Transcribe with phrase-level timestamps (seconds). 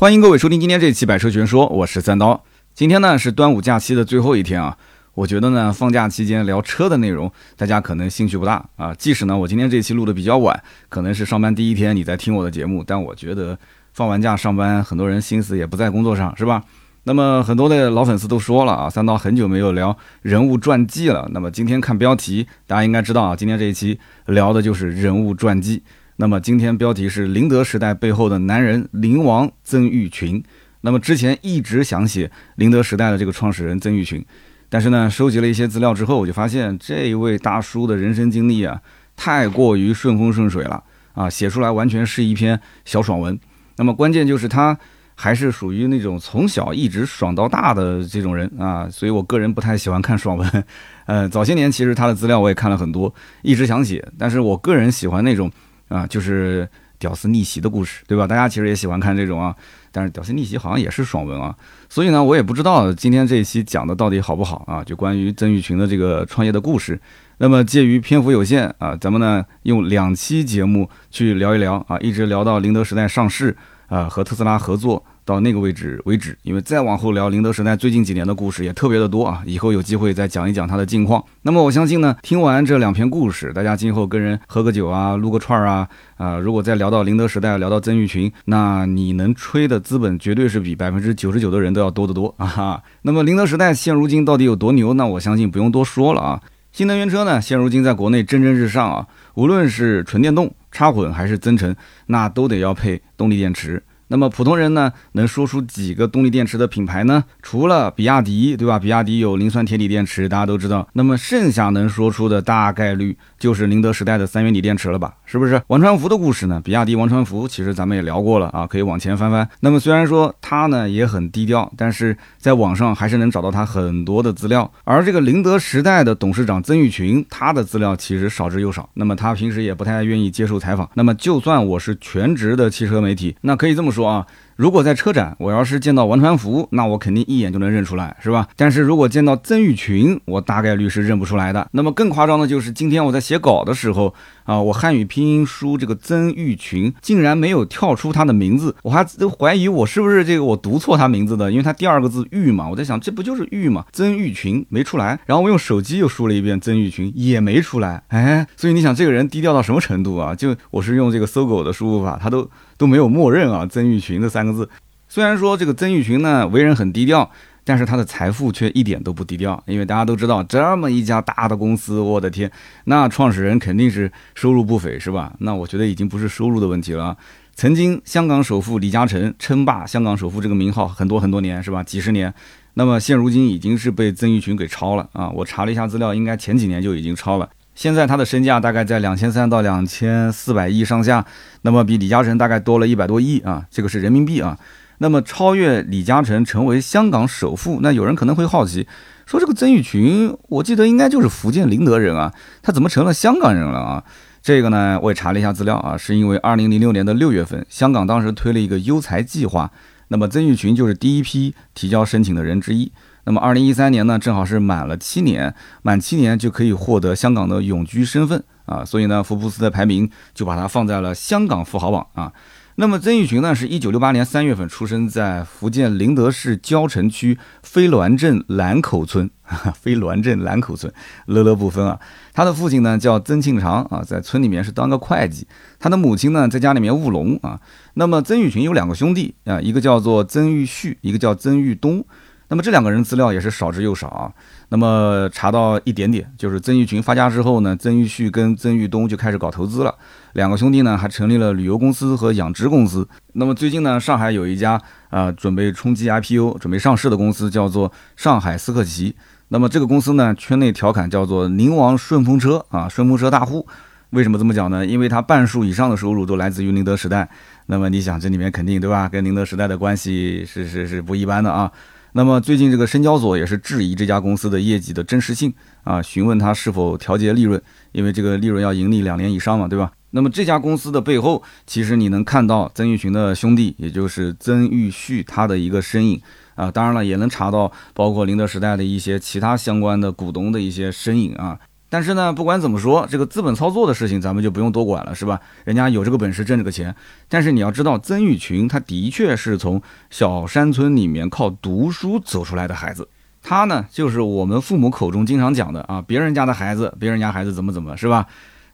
[0.00, 2.44] 欢迎各位收听今天这期《百车全说》，我是三刀。
[2.72, 4.78] 今天呢是端午假期的最后一天啊，
[5.12, 8.94] 我觉得呢放假期间聊车的内容，大家可能兴趣不大啊。
[8.94, 13.58] 即使呢我今天这期录的比较晚，可能是上班第一天你在听我的节目，但我觉得
[13.92, 16.62] 放完假上班，很多人心思也不在工作上，是吧？
[17.02, 21.28] 那么很多的老粉丝都说了啊，三刀很久没有聊人物传记了。
[21.32, 25.82] 那么今天看标题，大家应该知道啊，今天这一期聊的就是人物传记。
[26.20, 30.42] 那么今天标题是宁德时代背后的男人宁王曾毓群。
[30.80, 34.24] 那么之前一直想写宁德时代的这个创始人曾毓群，
[34.68, 38.80] 但是呢，收集了一些资料之后，我就发现这一位大叔的人生经历啊，
[39.14, 40.82] 太过于顺风顺水了
[41.14, 43.38] 啊，写出来完全是一篇小爽文。
[43.76, 44.76] 那么关键就是他
[45.14, 50.64] 还是属于那种从小一直爽到大的这种人啊，所以我个人不太喜欢看爽文。
[51.06, 55.48] 呃，早些年其实他的资料我也看了很多，一直想写，但是我个人喜欢那种。
[55.88, 58.26] 啊，就是屌丝逆袭的故事，对吧？
[58.26, 59.54] 大家其实也喜欢看这种啊，
[59.90, 61.54] 但是屌丝逆袭好像也是爽文啊，
[61.88, 67.00] 所以呢，我也不知道今天这一期讲的到底好不好啊，就关于曾毓群的这个创业的故事。
[67.38, 75.04] 那么介于篇幅有限啊，咱们呢用两期节目去聊一聊啊，一直聊到宁德时代上市啊，和特斯拉合作。
[75.28, 81.22] 到那个位置为止，因为再往后聊宁德时代最近几年的故事也特别的多啊，以后有机会再讲一讲它的近况。
[81.42, 92.46] 那么我相信呢，听完这两篇故事，大家今后跟人喝个酒啊，撸个串儿啊，啊，如果再聊到宁德时代，聊到曾毓群，那你能吹的资本绝对是比百分之九十九的人都要多得多啊。
[92.46, 92.82] 哈。
[93.02, 94.94] 那么宁德时代现如今到底有多牛？
[94.94, 96.40] 那我相信不用多说了啊。
[96.72, 103.82] 新能源车呢，现如今在国内蒸蒸日上啊，无论是纯电动、插混还是增程，那都得要配动力电池。
[104.08, 107.24] 那么普通人呢，能说出几个动力电池的品牌呢？
[107.42, 108.78] 除了比亚迪，对吧？
[108.78, 110.88] 比亚迪有磷酸铁锂电池，大家都知道。
[110.94, 115.14] 那么剩下能说出的大概率就是宁德时代的三元锂电池了吧？
[115.24, 115.60] 是不是？
[115.68, 116.60] 王传福的故事呢？
[116.64, 119.46] 比亚迪王传福其实咱们也聊过了啊，可以往前翻翻。
[119.60, 124.70] 那么虽然说他呢也很低调，但是在网上还是能找到他很多的资料。
[124.84, 128.88] 而这个宁德时代的董事长曾毓群，他的资料其实少之又少。
[128.94, 130.88] 那么他平时也不太愿意接受采访。
[130.94, 133.97] 那么就算我是全职的汽车媒体，那可以这么说。
[133.98, 138.46] 说啊，如果在车展，我要是见到王传福，那我肯定一眼就能认出来，是吧？
[138.54, 141.68] 但是如果见到曾毓群，我大概率是认不出来的。
[141.72, 144.14] 那么更夸张的就是，今天我在写稿的时候。
[144.48, 153.84] 啊，我汉语拼音输这个曾毓群，竟然没有跳出他的名字，我还都怀疑我是不是这个我读错他名字的，因为他第二个字玉嘛，我在想这不就是玉嘛？
[153.92, 160.34] 曾毓群没出来，然后我用手机又输了一遍曾毓群，也没出来，哎，所以你想这个人低调到什么程度啊？
[160.34, 164.70] 就我是用这个搜狗的输入法，他都都没有默认啊，曾毓群这三个字。
[165.08, 167.30] 虽然说这个曾毓群呢为人很低调。
[167.64, 172.50] 但是他的财富却一点都不低调，因为大家都知道，这么一家大的公司，我的天，
[172.84, 175.34] 那创始人肯定是收入不菲，是吧？
[175.40, 177.14] 那我觉得已经不是收入的问题了。
[177.54, 181.82] 曾经香港首富李嘉诚称霸香港首富这个名号很多很多年，是吧？
[181.82, 182.32] 几十年。
[182.72, 185.28] 那么现如今已经是被曾毓群给超了啊！
[185.28, 187.46] 我查了一下资料，应该前几年就已经超了。
[187.78, 191.24] 现在他的身价大概在两千三到两千四百亿上下，
[191.62, 193.64] 那么比李嘉诚大概多了一百多亿啊！
[193.70, 194.58] 这个是人民币啊。
[194.98, 198.88] 那么超越李嘉诚成为香港首富，那有人可能会好奇，
[199.26, 202.34] 说这个曾毓群，我记得应该就是福建宁德人啊，
[202.64, 204.02] 他怎么成了香港人了啊？
[204.42, 209.70] 这个呢，我也查了一下资料啊，是因为二零零六年的六月份，香港当时推了一个优才计划，
[210.08, 212.90] 那么曾毓群就是第一批提交申请的人之一。
[213.28, 222.32] 那么二零一三年呢，正好是满了七年，满七年就可以获得香港的永居身份啊，所以呢，福布斯的排名就把它放在了香港富豪榜啊。
[222.76, 229.28] 那么曾毓群呢，是一九六八年三月份出生在福建宁德市蕉城区飞鸾镇兰口村，
[229.78, 230.90] 飞鸾镇兰口村，
[231.26, 232.00] 乐乐不分啊。
[232.32, 235.46] 他的父亲呢叫曾庆长啊，在村里面是当个会计，
[235.78, 237.60] 他的母亲呢在家里面务农啊。
[237.92, 242.02] 那么曾毓群有两个兄弟啊，一个叫做曾毓旭，一个叫曾毓东。
[242.48, 244.32] 那么这两个人资料也是少之又少啊。
[244.70, 249.94] 那么查到一点点，就是曾毓群发家之后呢，曾毓旭跟曾毓东就开始搞投资了。
[250.32, 253.06] 两个兄弟呢还成立了旅游公司和养殖公司。
[253.34, 259.14] 那么最近呢，上海有一家啊准备冲击 IPO、准备上市的公司，叫做上海斯克奇。
[259.48, 263.66] 那么这个公司呢，圈内调侃叫做“宁王顺风车”啊，顺风车大户。
[264.10, 264.84] 为什么这么讲呢？
[264.84, 267.28] 因为它半数以上的收入都来自于宁德时代。
[267.66, 269.08] 那么你想，这里面肯定对吧？
[269.08, 271.70] 跟宁德时代的关系是是是不一般的啊。
[272.18, 275.54] 那么最近这个深交所也是质疑这家公司的业绩的真实性
[275.84, 277.62] 啊，询问他是否调节利润，
[277.92, 279.92] 因为这个利润要盈利两年以上嘛，对吧？
[280.10, 286.20] 那么这家公司的背后，其实你能看到曾毓群的兄弟，也就是曾毓旭他的一个身影
[286.56, 286.68] 啊。
[286.68, 291.56] 当然了，也能查到包括宁德时代的一些其他相关的股东的一些身影啊。
[291.90, 295.40] 但是呢，不管怎么说，这个资本操作的事情咱们就不用多管了，是吧？
[295.64, 296.94] 人家有这个本事挣这个钱。
[297.28, 299.80] 但是你要知道，曾玉群他的确是从
[300.10, 303.08] 小山村里面靠读书走出来的孩子。
[303.42, 308.26] 他呢，就是我们父母口中经常讲的啊，别人家的孩子，别人家孩子怎么怎么，是吧？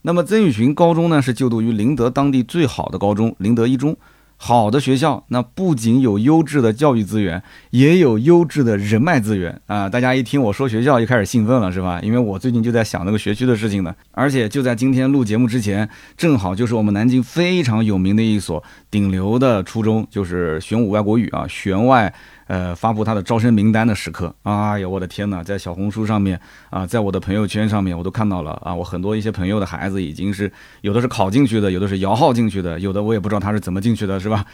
[0.03, 3.97] 那么曾玉群高中呢，是就读于宁德当地最好的高中——宁德一中。
[4.37, 9.89] 好的学校，那不仅有优质的教育资源，也有优质的人脉资源啊！
[9.89, 11.99] 大家一听我说学校，就开始兴奋了，是吧？
[12.03, 13.95] 因为我最近就在想那个学区的事情呢。
[14.13, 22.13] 而且就在今天录节目之前，正好就是我们南京非常有名的一所顶流的初中，就是玄武外国语啊，玄外。
[22.47, 26.39] 呃，发布他的招生名单的时刻，哎呀，我的天哪，在小红书上面
[26.69, 30.53] 啊，在我的朋友圈上面，我都看到了啊，我很多一些朋友的孩子已经是
[30.83, 34.45] 有的是考进去的，有的是摇号进去的，有的我也不知道他是怎么进去的，是吧？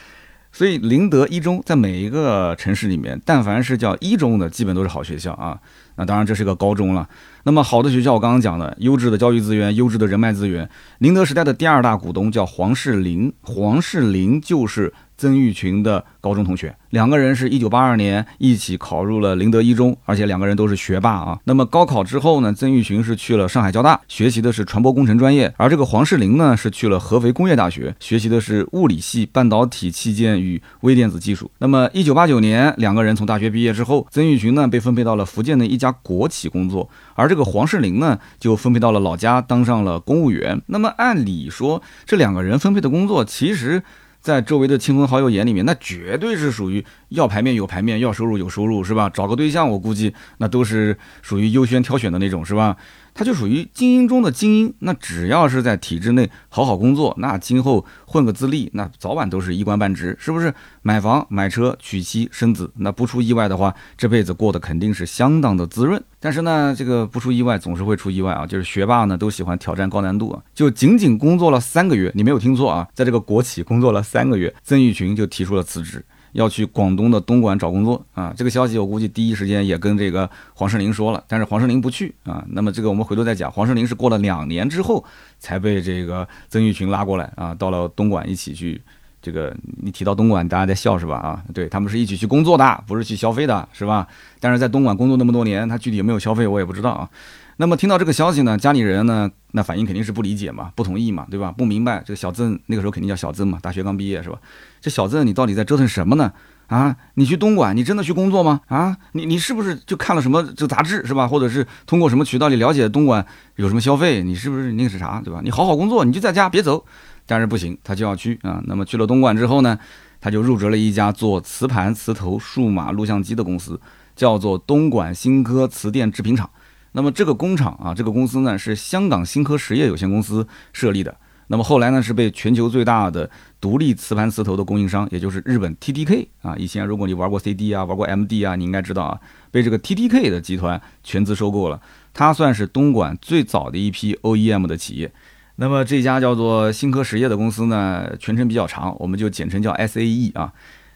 [0.53, 5.59] 所以宁德一中在每一个城市里面，但凡是叫一中的，基本都是好学校啊。
[5.97, 7.09] 那当然这是个高中了。
[7.45, 10.69] 那么好的学校，我刚刚讲的，优质的教育资源，优质的人脉资源。
[10.99, 14.93] 宁德时代的第二大股东叫黄世林，黄世林就是。
[15.21, 21.39] 曾玉群的高中同学，两个人是一九八二年一起考入了宁德一中，而且两个人都是学霸啊。
[21.45, 31.51] 那么高考之后呢，曾玉群是去了上海交大，学习的是传播工程专业，而这个黄世林呢是去了合肥工业大学，学习的是物理系半导体器件与微电子技术。
[31.59, 40.63] 那么一九八九年，两个人从大学毕业之后，曾玉群呢被分配到了福建的一家国企工作，而这个黄世林呢就分配到了老家当上了公务员。
[40.69, 43.83] 那么按理说，这两个人分配的工作其实。
[44.21, 49.09] 在周围的亲朋好友眼里面，那绝对是属于要排面有排面，要收入有收入，是吧？
[49.09, 52.77] 找个对象，我估计那都是属于优先挑选的那种，是吧？
[53.15, 60.53] 他就属于精英中的精英，那只要是在体制内好好工作，那今后混个资历，那早晚都是一官半职，是不是？
[60.83, 66.03] 买房、买车、娶妻生子，那不出意外的话，这辈子过得肯定是相当的滋润。
[66.19, 70.43] 但是呢，这个不出意外总是会出意外啊，就是学霸呢都喜欢挑战高难度啊。
[70.55, 76.05] 就仅仅工作了三个月，你没有听错啊，在这个国企工作了三个月，曾玉群就提出了辞职。
[76.33, 78.33] 要去广东的东莞找工作啊！
[78.37, 82.45] 这个消息我估计第一时间也跟这个黄世林说了，但是黄世林不去啊。
[82.49, 83.51] 那么这个我们回头再讲。
[83.51, 85.05] 黄世林是过了两年之后
[85.39, 88.81] 才被这个曾玉群拉过来啊，到了东莞一起去。
[89.23, 91.17] 这个你提到东莞，大家在笑是吧？
[91.17, 94.09] 啊，对他们是一起去工作的，不是去消费的，是吧？
[94.41, 97.11] 但是在东莞工作那么多年，他具体有没有消费我也不知道啊。
[97.59, 101.53] 那么听到这个消息呢，家里人呢，那反应肯定是不理解嘛，不同意嘛，对吧？
[101.53, 104.39] 不明白这个小曾那个时候肯定叫小曾嘛，大学刚毕业是吧？
[104.81, 106.33] 这小子你到底在折腾什么呢？
[106.69, 108.61] 啊，你去东莞，你真的去工作吗？
[108.69, 111.27] 啊，你你是不是就看了什么这个杂志是吧？
[111.27, 114.23] 或者是通过什么渠道你了解东莞有什么消费？
[114.23, 115.41] 你是不是那个是啥对吧？
[115.43, 116.85] 你好好工作，你就在家别走。
[117.27, 118.63] 但是不行，他就要去啊。
[118.67, 119.79] 那么去了东莞之后呢，
[120.21, 123.81] 他就入职了一家做磁盘、磁头、数码录像机的公司，
[124.15, 126.49] 叫做东莞新科磁电制品厂。
[126.93, 131.17] 那么这个工厂啊，这个公司呢是香港新科实业有限公司设立的。
[131.53, 133.29] 那么后来呢是被全球最大的
[133.61, 136.55] 独立磁盘磁头的供应商，也就是日本 TDK 啊。
[136.57, 139.19] 以前如果你玩过 CD 啊，玩过 MD 啊，你应该知道啊，
[139.51, 141.83] 被这个 TDK 的集团全资收购了。
[142.15, 145.13] 它算是东莞最早的一批 OEM 的企业。
[145.57, 150.53] 那么这家叫做新科实业的公司呢，全称比较长，我们就简称叫 SAE 啊。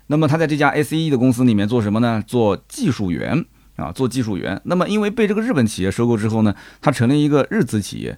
[0.07, 2.23] 那么他在这家 SAE 的公司里面做什么呢？
[2.25, 3.45] 做技术员。
[3.77, 4.61] 啊，做技术员。
[4.67, 8.17] 那么，因为被这个日本企业收购之后呢，他成了一个日资企业。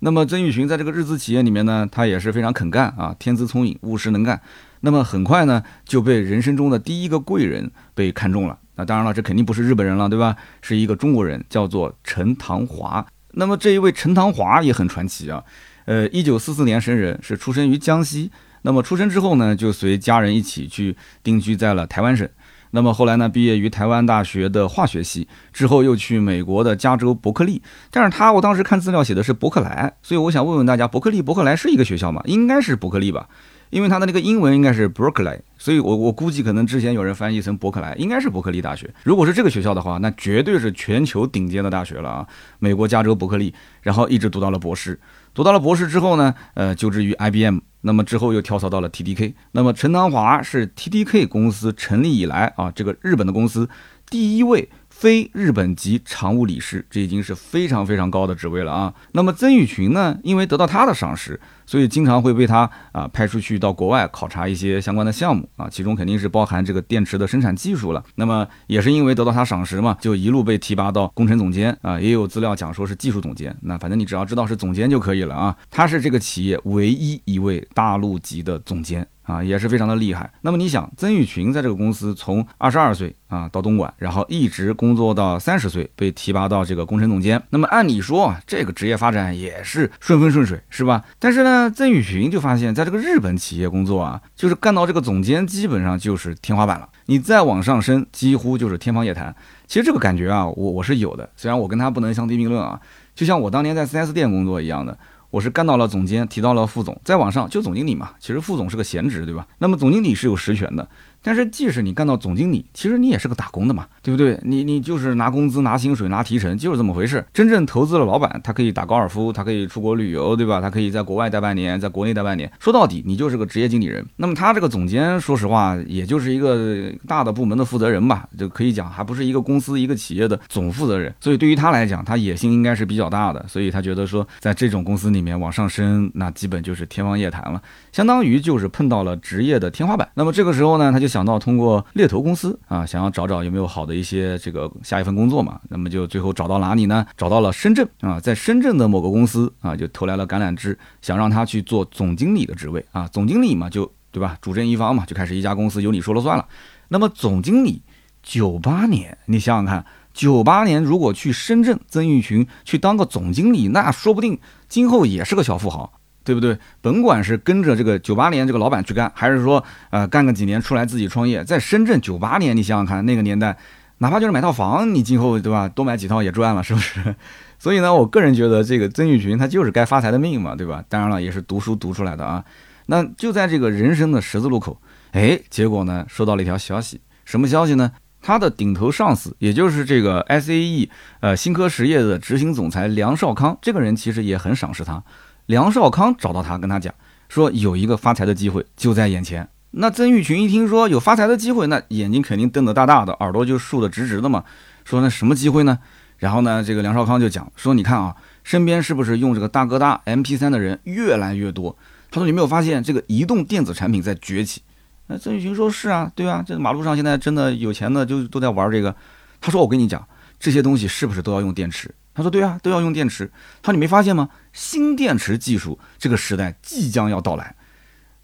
[0.00, 4.40] 那么，曾玉群在这个日资企业里面呢，他也是非常肯干啊，天资聪颖，务实能干。
[4.82, 8.56] 那么，很快呢，就被人生中的第一个贵人被看中了。
[8.76, 10.36] 那当然了，这肯定不是日本人了，对吧？
[10.62, 13.04] 是一个中国人，叫做陈唐华。
[13.32, 15.42] 那么，这一位陈唐华也很传奇啊。
[15.86, 18.30] 呃，一九四四年生人，是出生于江西。
[18.62, 22.28] 那么，出生之后呢，就随家人一起去定居在了台湾省。
[22.70, 23.28] 那么后来呢？
[23.28, 27.62] 毕业于台湾大学的化学系，之后又去美国的加州伯克利。
[27.90, 32.22] 但是他我当时看资料写的是伯克莱，所以我想问问大家，伯克利、伯克莱是一个学校吗？
[32.26, 33.28] 应该是伯克利吧，
[33.70, 38.92] 因为他的那个英文应该是 Berkeley，所以我我估计可能之前有人翻译成伯克莱，应该是伯克利大学。
[39.02, 42.26] 如果是这个学校的话，那绝对是全球顶尖的大学了啊！
[42.58, 44.98] 美国加州伯克利，然后一直读到了博士。
[45.34, 49.34] 读到了博士之后呢，呃，就职于 IBM，那么之后又跳槽到了 TDK。
[49.52, 53.68] 那么陈南华是 TDK 公司成立以来啊，这个日本的公司
[54.10, 58.94] 第一位非日本籍常务理事，这已经是非常非常高的职位了啊。
[59.12, 68.02] 那么曾宇群呢，因为得到他的赏识，所以经常会被他啊派出去到国外考察一些相关的项目啊，其中肯定是包含这个电池的生产技术了。
[68.14, 73.54] 那么也是因为得到他赏识嘛，就一路被提拔到工程总监啊，也有资料讲说是技术总监。
[73.60, 75.54] 那反正你只要知道是总监就可以了啊。
[75.70, 79.06] 他是这个企业唯一一位大陆级的总监。
[79.28, 80.32] 啊，也是非常的厉害。
[80.40, 87.42] 那么你想，曾玉群在这个公司从二十二岁啊到东莞，然后一直工作到三十岁，被提拔到这个工程总监。
[87.50, 91.04] 那么按理说，这个职业发展也是顺风顺水，是吧？
[91.18, 96.88] 但是呢，那曾宇群就发现，在这个日本企业工作啊，就是干到这个总监，基本上就是天花板了。
[97.06, 99.34] 你再往上升，几乎就是天方夜谭。
[99.66, 101.28] 其实这个感觉啊，我我是有的。
[101.36, 102.80] 虽然我跟他不能相提并论啊，
[103.12, 104.96] 就像我当年在 4S 店工作一样的。
[105.30, 108.12] 我是干到了总监，提到了副总，再往上就总经理嘛。
[108.18, 109.46] 其实副总是个闲职，对吧？
[109.58, 110.88] 那么总经理是有实权的。
[111.20, 114.40] 但是，即使你干到总经理，其实你也是个打工的嘛，对不对？
[114.42, 117.22] 你你就是拿工资、拿薪水、拿提成，就是这么回事。
[117.34, 120.62] 真正投资的老板，他可以打高尔夫，他可以出国旅游，对吧？
[120.62, 122.50] 他可以在国外待半年，在国内待半年。
[122.58, 124.02] 说到底，你就是个职业经理人。
[124.16, 131.14] 那么他这个总监，说实话，也就是一个大的部门的负责人吧，就可以讲，还不是一个公司、一个企业的总负责人。
[131.20, 133.44] 所以对于他来讲，他野心应该是比较大的。
[133.46, 137.60] 所以他觉得说，在这种公司里面往上升，那基本就是天方夜谭了，
[137.92, 140.08] 相当于就是碰到了职业的天花板。
[140.14, 141.84] 那么这个时候呢，他就想到通过。
[141.94, 147.04] 猎头公司啊，想要找找有没有好的一些这个下一份工作嘛，那么就最后找到哪里呢？
[147.16, 153.08] 找到了深圳啊，在深圳的某个公司啊，就投来了橄榄枝，想让他去做总经理的职位啊。
[153.08, 156.46] 总经理嘛，就对吧，主政一方嘛，就开始一家公司由你说了算了。
[156.88, 157.82] 那么总经理，
[158.22, 164.38] 九八年，你想想看，九八年如果去深圳，曾玉群去当个总经理，那说不定
[164.68, 165.92] 今后也是个小富豪。
[166.24, 166.58] 对不对？
[166.82, 173.56] 甭管是跟着这个九八年这个老板去干，还是说呃干个几年出来自己创业，在深圳九八年，你想想看那个年代，
[173.98, 177.14] 哪怕就是买套房，你今后对吧，多买几套也赚了，是不是？
[177.58, 180.84] 所以呢，我个人觉得这个曾玉群他就是该发财的命嘛，对吧？
[180.88, 182.44] 当然了，也是读书读出来的啊。
[182.86, 184.80] 那就在这个人生的十字路口，
[185.12, 187.92] 哎，结果呢收到了一条消息，什么消息呢？
[188.20, 190.90] 他的顶头上司，也就是这个 S A E
[191.20, 195.02] 呃新科实业的执行总裁梁少康，这个人其实也很赏识他。
[195.46, 196.92] 梁少康找到他，跟他讲
[197.28, 199.48] 说有一个发财的机会就在眼前。
[199.80, 204.42] 那曾玉群一听说有发财的机会，那眼睛肯定瞪得大大的，耳朵就竖得直直的嘛。
[204.84, 205.78] 说那什么机会呢？
[206.16, 211.76] 然后呢，这个梁少康就讲说，你看啊，身边是不是用这个大哥大 MP3 的人越来越多？
[212.10, 214.62] 他说你没有发现这个移动电子产品在崛起？
[215.06, 218.92] 那曾玉群说是啊，对啊，这马路上现在真的有钱的就都在玩这个。
[219.40, 220.04] 他说我跟你讲，
[220.40, 221.94] 这些东西是不是都要用电池？
[222.12, 223.30] 他说：“对啊，都要用电池。”
[223.62, 224.28] 他说：“你没发现吗？
[224.52, 227.54] 新电池技术这个时代即将要到来。”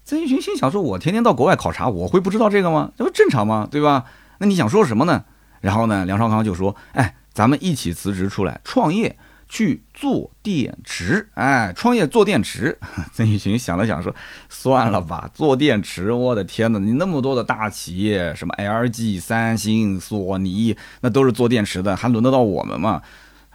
[0.05, 2.91] 曾玉群心想：“说我天天到国外考察，我会不知道这个吗？
[2.95, 3.67] 这不正常吗？
[3.69, 4.05] 对吧？
[4.37, 5.25] 那你想说什么呢？”
[5.61, 9.17] 然后呢，梁少康就说：“哎，咱们一起辞职出来创业，
[9.49, 11.27] 去做电池。
[11.33, 12.77] 哎，创业做电池。
[13.13, 14.13] ”曾玉群想了想说
[14.47, 16.77] ：“算了吧，做电池，我的天哪！
[16.77, 23.01] 你那么多的大企业，什么 LG、三星、索尼，那都是做电池的，还轮得到我们吗？”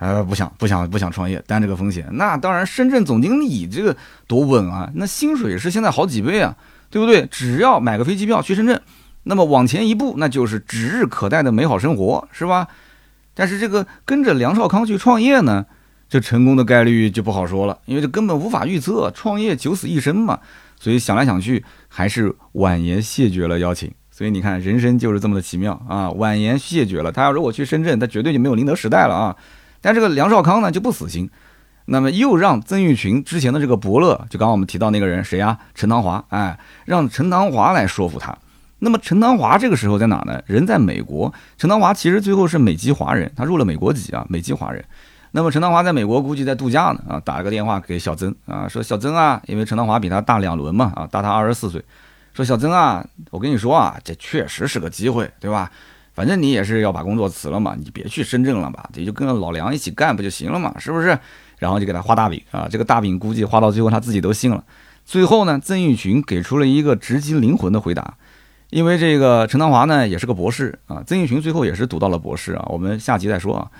[0.00, 2.08] 呃，不想不想不想创业，担这个风险。
[2.12, 3.94] 那当然，深圳总经理这个
[4.26, 6.56] 多稳啊，那薪水是现在好几倍啊，
[6.90, 7.26] 对不对？
[7.30, 8.80] 只要买个飞机票去深圳，
[9.24, 12.66] 那么往前一步，那就是指日可待的美好生活，是吧？
[13.34, 15.66] 但是这个跟着梁少康去创业呢，
[16.08, 20.40] 这成功的概率就不好说了，因为这根本无法预测，创业九死一生嘛。
[20.78, 23.92] 所以想来想去，还是婉言谢绝了邀请。
[24.10, 26.10] 所以你看，人生就是这么的奇妙啊！
[26.10, 29.36] 婉言谢绝了，他要如果去深圳，他绝对就没有宁德时代了啊！
[29.80, 31.30] 但这个梁少康呢就不死心，
[31.86, 35.58] 那么又让曾玉群之前的这个伯乐，就刚刚我们提到那个人谁呀？
[35.74, 38.36] 陈唐华，哎，让陈唐华来说服他。
[38.78, 40.42] 那么陈唐华这个时候在哪呢？
[40.46, 41.32] 人在美国。
[41.58, 44.84] 陈唐华其实最后是美籍华人，他入了美国籍啊，美籍华人。
[45.32, 51.84] 那么陈唐华在美国估计在度假呢啊，打了个电话给小曾啊，说小曾啊，因为陈唐华比他大两轮嘛啊，大他二十四岁，
[52.32, 55.70] 说小曾啊，我跟你说啊，这确实是个机会，对吧？
[56.20, 61.18] 反正你也是要把工作辞了嘛，你别去深圳了吧，也就跟老梁一起干不就行了嘛，是不是？
[61.56, 64.62] 然后就给他画大饼啊，这个大饼估计画到最后他自己都信了。
[65.06, 68.18] 最后呢，曾玉群给出了一个直击灵魂的回答，
[68.68, 73.70] 因为这个陈唐华呢也是个博士啊，曾玉群最后也是读到了博士啊，我们下集再说啊。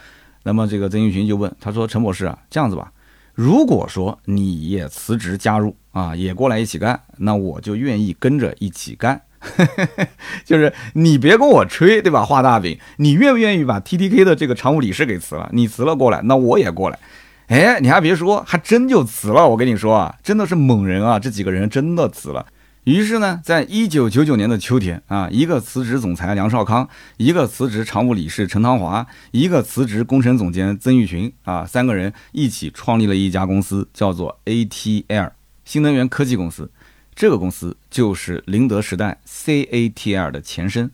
[0.45, 2.91] 那么这个曾玉群就问他说：“陈博士啊，这样子吧，
[3.35, 9.21] 如果说你也辞职加入啊，也过来一起干，那我就愿意跟着一起干。”
[10.45, 12.25] 就是你别跟我吹，对吧？
[12.25, 15.49] 画大饼，你愿不愿意把 T T K 的这个常务理事给辞了？
[15.53, 16.99] 你辞了过来，那我也过来。
[17.47, 19.49] 哎，你还别说，还真就辞了。
[19.49, 21.19] 我跟你说啊，真的是猛人啊！
[21.19, 22.47] 这几个人真的辞了。
[22.85, 35.33] 于是呢，在一九九九年的秋天啊，一个辞职总裁梁少康，一个辞职常务理事陈唐华，一个辞职工程总监曾玉群啊，三个人一起创立了一家公司，叫做 A T L。
[35.65, 36.71] 新能源科技公司。
[37.21, 40.91] 这个公司就是宁德时代 CATL 的前身。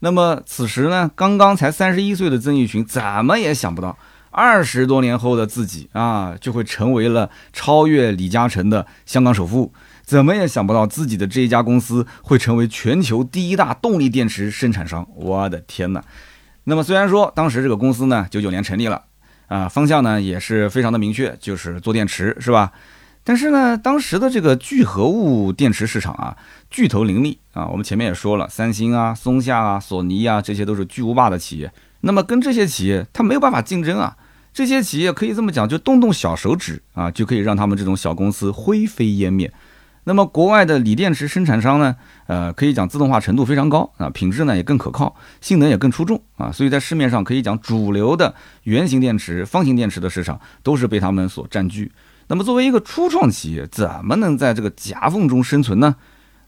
[0.00, 3.96] 那么此时呢，刚刚才三十一岁的曾轶群怎么也想不到，
[4.30, 9.72] 二十多年后的自己啊，就会成为了超越李嘉诚的香港首富。
[10.04, 15.08] 怎么也想不到自己的这一家公司会成为全球第一大动力电池生产商。
[15.14, 16.04] 我的天哪！
[16.64, 19.02] 那么虽然说当时这个公司呢，九九年成立了，
[19.46, 22.70] 啊，方向呢也是非常的明确，就是做电池，是吧？
[23.24, 26.36] 但是呢，当时的这个聚合物电池市场啊，
[26.70, 27.66] 巨头林立啊。
[27.68, 31.72] 我们前面也说了，三星啊、松下啊、索尼啊，这些都是巨无霸的企业。
[32.00, 34.16] 那么跟这些企业，它没有办法竞争啊。
[34.52, 39.52] 这些企业可以这么讲，就动动小手指啊，就可以让他们这种小公司灰飞烟灭。
[40.04, 41.94] 那么国外的锂电池生产商呢，
[42.26, 46.50] 呃，可以讲自动化程度非常高啊，品质呢也更可靠，性能也更出众啊。
[46.50, 51.92] 所以在市面上可以讲，主流的圆形电池、方形电池的市场都是被他们所占据。
[52.32, 55.94] 那么作为一个初创企业，怎么能在这个夹缝中生存呢？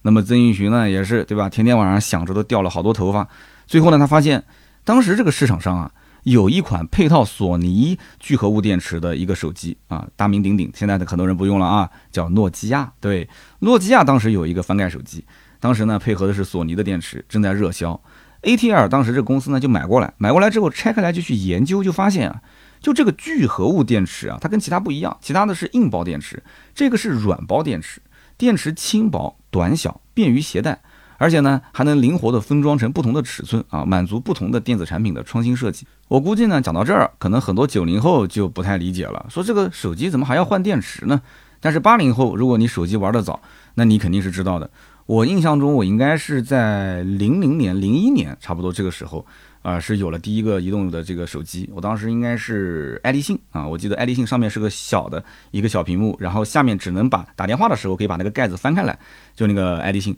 [0.00, 1.46] 那么曾轶群呢，也是对吧？
[1.46, 3.28] 天天晚上想着都掉了好多头发。
[3.66, 4.42] 最后呢，他发现
[4.82, 12.90] 当时这个市场上啊，有一款配套索尼聚合物电池的一个手机啊，大名鼎鼎，现在的很多人不用了啊，叫诺基亚。
[12.98, 15.22] 对，诺基亚当时有一个翻盖手机，
[15.60, 18.00] 当时呢配合的是索尼的电池，正在热销。
[18.40, 22.40] ATL 当时这公司呢就买过来，买过来之后拆开来就去研究，就发现啊。
[22.84, 26.42] 就这个聚合物电池啊，它跟其他不一样，其他的是硬包电池，
[26.74, 28.02] 这个是软包电池。
[28.36, 30.78] 电池轻薄、短小、便于携带，
[31.16, 35.86] 而且呢还能灵活的分装成不同的尺寸啊，满足不同的电子产品的创新设计。
[36.08, 41.22] 我估计呢，讲到这儿，可能很多九零后就不太理解了，说这个手机怎么还要换电池呢？
[41.60, 43.40] 但是八零后，如果你手机玩得早，
[43.76, 44.68] 那你肯定是知道的。
[45.06, 49.24] 我印象中，我应该是在零零年、零一年差不多这个时候。
[49.64, 58.98] 啊，是有了第一个移动的这个手机，我当时应该是爱立信啊，我记得爱立信上面是个小的一个小屏幕，然后下面只能把打电话的时候可以把那个盖子翻开来，
[59.34, 60.14] 就那个爱立信。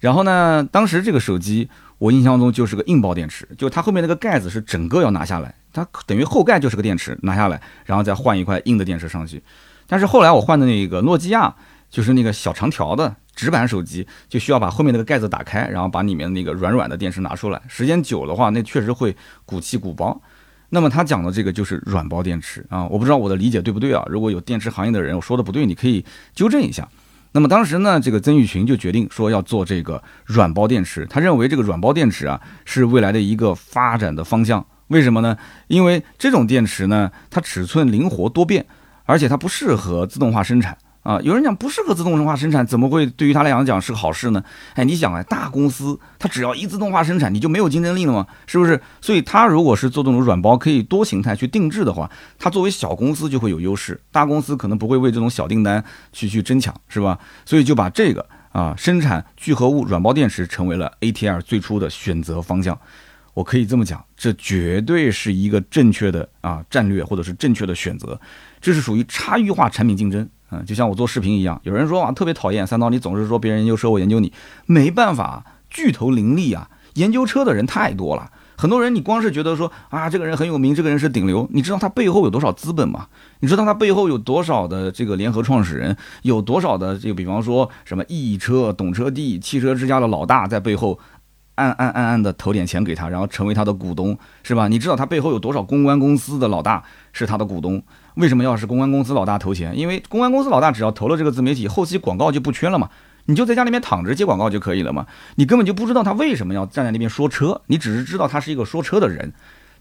[0.00, 1.66] 然后呢，当时这个手机
[1.96, 9.42] 我印象中就是个硬包电池，就它后面那个盖子是整个要拿下来，它等于后盖就是个电池拿下来，然后再换一块硬的电池上去。
[9.86, 11.54] 但是后来我换的那个诺基亚，
[11.90, 13.14] 就是那个小长条的。
[13.34, 17.60] 直板手机就需要把后面那个盖子打开，然后把里面那个软软的电池拿出来。
[17.68, 19.16] 时间久的话，那确实会
[19.46, 20.20] 鼓气鼓包。
[20.68, 24.04] 那么他讲的这个就是软包电池啊，我不知道我的理解对不对啊？
[24.08, 26.04] 如果有电池行业的人我说的不对，你可以
[26.34, 26.86] 纠正一下。
[27.32, 31.06] 那么当时呢，这个曾玉群就决定说要做这个软包电池。
[31.06, 34.64] 他认为这个软包电池啊是未来的一个发展的方向。
[34.88, 35.36] 为什么呢？
[35.68, 38.66] 因为这种电池呢，它尺寸灵活多变，
[39.06, 40.76] 而且它不适合自动化生产。
[41.10, 44.44] 啊，有人讲不适合自动化生产，怎么会对于他来讲讲是个好事呢？
[44.74, 48.24] 哎，你想啊，大公司它只要一自动化生产，你就没有竞争力了吗？
[48.46, 48.80] 是不是？
[49.00, 57.18] 所以它如果是做这种软包，可以多形态去定制的话，它作为小公司就会有优势，大公司可能不会为这种小订单去去争抢，是吧？
[57.44, 62.78] 所以就把这个啊生产聚合物软包电池成为了 A T R 最初的选择方向。
[63.34, 68.20] 我可以这么讲，这绝对是一个正确的啊战略或者是正确的选择，
[68.60, 70.28] 这是属于差异化产品竞争。
[70.50, 74.32] 嗯，就像我做视频一样，有人说啊，特别讨厌三刀，你总是说别人研究车，我研究你，
[74.66, 83.06] 没办法，巨头林立啊，研究车的人太多了，很多人你光是觉得说啊，这个人很有名，这个人是顶流，你知道他背后有多少资本吗？
[83.40, 90.98] 你知道他背后有多少的这个联合创始人，有多少的这个，比方说什么易车、懂车帝、汽车之家的老大在背后
[91.54, 94.66] 暗暗暗暗的投点钱给他，然后成为他的股东，是吧？
[94.66, 96.82] 你知道他背后有多少公关公司的老大
[97.12, 97.82] 是他的股东？
[98.14, 99.78] 为什么要是公关公司老大投钱？
[99.78, 102.90] 因为公关公司老大只要投了这个自媒体，后期广告就不缺了嘛，
[103.26, 105.06] 你就在家里面躺着接广告就可以了嘛。
[105.36, 109.32] 你根本就不知道他为什么要站在那边说车，你只是知道他是一个说车的人，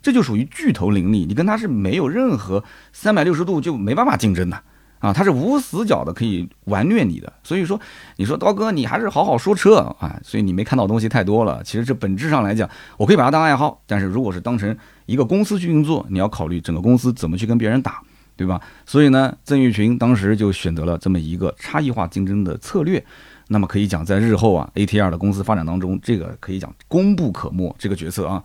[0.01, 2.63] 这就属于巨头林立，你跟他是没有任何
[2.93, 4.61] 三百六十度就没办法竞争的
[4.99, 7.31] 啊，他是无死角的可以玩虐你的。
[7.43, 7.79] 所以说，
[8.17, 11.61] 你说刀哥你还是好好说车啊，所以你没看到东西太多了。
[11.63, 18.01] 其实这本质上来讲，我可以把它当爱好，但是如果是当成一个公司去运作，你要考虑整个公司怎么去跟别人打。
[18.39, 18.61] 对吧？
[18.85, 23.03] 所以呢，曾玉群当时就选择了这么一个差异化竞争的策略。
[23.49, 28.41] 那么可以讲，在日后啊，ATR 的公司发展当中，这个可以讲功不可没这个角色啊。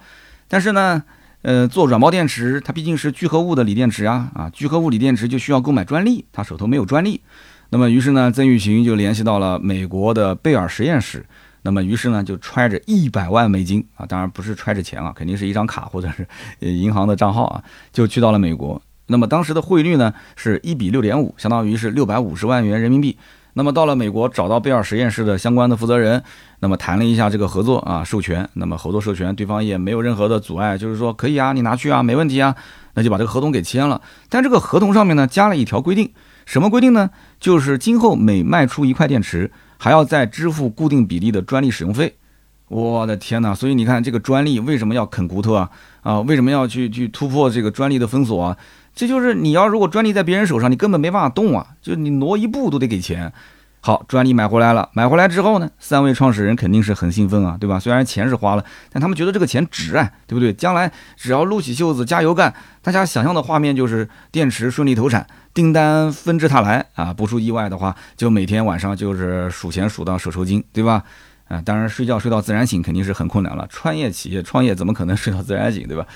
[0.49, 1.01] 但是呢，
[1.43, 7.21] 呃，做软包电池，它毕竟是聚合物的锂电池啊，啊，聚合物锂电池就需要购买专利，他手头没有专利。
[7.71, 11.25] 那么于是呢，曾玉群就联系到了美国的贝尔实验室。
[11.63, 16.27] 那么于是呢，就揣着一百万美金啊，当然不是揣着钱啊，肯定是一张卡或者是
[16.61, 18.81] 银行的账号啊，就去到了美国。
[19.07, 23.17] 那么当时的汇率呢是一比六点五，相当于是六百五十万元人民币。
[23.57, 26.21] 那么到了美国，找到贝尔实验室的相关的负责人，
[26.59, 32.57] 那么谈了一下这个合作啊授权，那么合作授权，对方也没有任何的阻碍，就是说可以啊，你拿去啊，没问题啊，
[32.95, 34.01] 那就把这个合同给签了。
[34.29, 36.11] 但这个合同上面呢，加了一条规定，
[36.47, 37.11] 什么规定呢？
[37.39, 42.17] 就是今后每卖出一块电池，还要再支付固定比例的专利使用费。
[42.67, 43.55] 我的天哪！
[43.55, 45.71] 所以你看，这个专利为什么要啃骨头啊？
[46.01, 48.57] 啊，为什么要去去突破这个专利的封锁啊？
[48.95, 53.33] 这就是你要如果专利在别人手上，你根本没办法动啊，就你挪一步都得给钱。
[53.81, 57.79] 好，专利买回来了，买回来之后呢，三位创始人肯定是很兴奋啊，对吧？
[57.79, 60.55] 虽然钱是花了，但他们觉得这个钱值啊，对不对？
[60.55, 67.13] 将来只要撸起袖子加油干，大家想象的画面就是电池顺利投产，订单纷至沓来啊！
[67.13, 71.03] 不出意外的话，就每天晚上就是数钱数到手抽筋，对吧？
[71.49, 73.67] 啊，当然睡觉睡到自然醒肯定是很困难了。
[73.69, 76.07] 创业企业创业怎么可能睡到自然醒，对吧？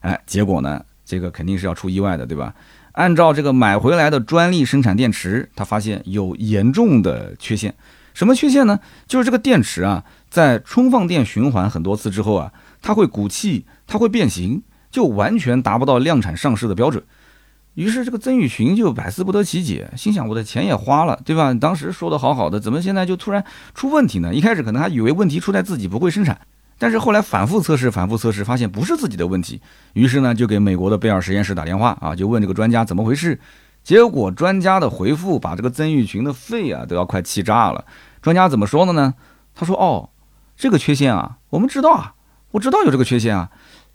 [0.00, 2.54] 哎，结果呢，这个肯定是要出意外的，对吧？
[2.92, 7.74] 按照这个买回来的专利生产电池，他发现有严重的缺陷。
[8.14, 8.78] 什么缺陷呢？
[9.08, 17.02] 就是这个电池啊，在充放电循环很多次之后啊，它会鼓气，它会变形，就完全达不到量产上市的标准。
[17.74, 21.52] 于是这个曾宇群就百思不得其解，心想我的钱也花了，对吧？
[21.54, 23.44] 当时说的好好的，怎么现在就突然
[23.74, 24.32] 出问题呢？
[24.32, 26.38] 一开始可能还以为问题出在自己不会生产。
[26.80, 29.60] 但是后来反复测试，反复测试，发现不是自己的问题，
[29.92, 33.38] 于是呢就给美国的贝尔实验室打电话啊，就问这个专家怎么回事。
[33.84, 37.84] 结果专家的回复把这个曾玉群的肺啊都要快气炸了。
[38.22, 39.12] 专家怎么说的呢？
[39.54, 40.08] 他说：“哦，
[40.56, 42.14] 这个缺陷啊，我们知道啊，
[42.52, 43.50] 我知道有这个缺陷啊，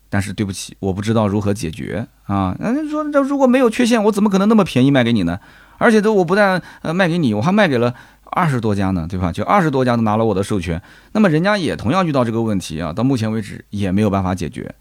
[0.10, 2.56] 但是对不起，我不知道如何解决啊。
[2.60, 5.40] 那说这如果没有缺陷，我怎么可能那么便宜卖给你呢？
[5.78, 7.96] 而且都我不但呃卖给你，我还卖给了。”
[8.32, 9.32] 二十多家呢，对吧？
[9.32, 10.82] 就二十多家都拿了我的授权，
[11.14, 14.74] 那么人家也同样遇到这个问题啊，到目前为止也没有办法解决。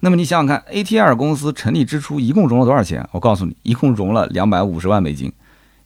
[0.00, 3.06] 那么你想想看，ATR 公司成立之初一共融了多少钱？
[3.12, 5.32] 我告诉你，一共融了两百五十万美金，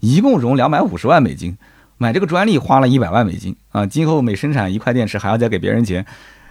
[0.01, 1.57] 一共融两百五十万美金，
[1.97, 3.87] 买这个专利花了一百万美金啊！
[3.87, 6.05] 今后每生产一块电池还要再给别人钱，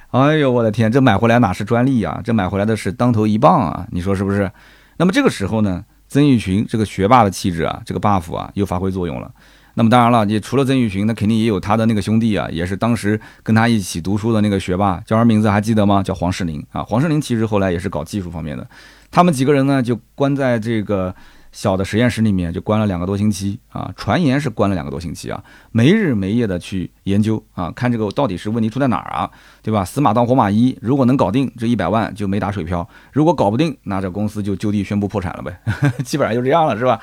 [0.09, 2.19] 哎呦我的天，这买回来哪是专利啊？
[2.23, 3.85] 这买回来的是当头一棒啊！
[3.91, 4.51] 你说是不是？
[4.97, 9.31] 那么这个时候呢，曾玉群这个学霸的气质啊，这个 buff 啊，又发挥作用了。
[9.75, 16.03] 那么当然了，你除了曾玉群，那肯定也有他的那个兄弟啊，也是当时跟他一起读书的那个学霸，叫什么名字还记得吗？
[16.03, 16.83] 叫黄世林啊。
[16.83, 18.67] 黄世林其实后来也是搞技术方面的。
[19.09, 21.13] 他们几个人呢，就关在这个
[21.51, 23.91] 小的实验室里面，就关了两个多星期啊。
[23.95, 29.29] 传言是关了两个多星期啊，没日没夜的去研究啊，看这个到底是问题出在哪儿啊，
[29.61, 29.83] 对吧？
[29.83, 35.59] 死马当活马医，如果能搞定这一百万就没打水漂，如果搞不定，那这公司就就地宣布破产了呗，
[36.03, 37.01] 基本上就这样了，是吧？